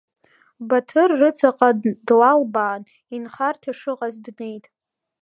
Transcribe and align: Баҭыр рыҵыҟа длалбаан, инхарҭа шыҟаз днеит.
Баҭыр 0.67 1.09
рыҵыҟа 1.19 1.69
длалбаан, 2.07 2.81
инхарҭа 3.15 3.71
шыҟаз 3.79 4.15
днеит. 4.25 4.65